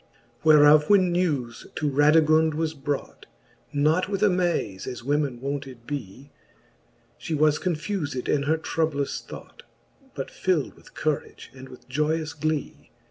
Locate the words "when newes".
0.89-1.67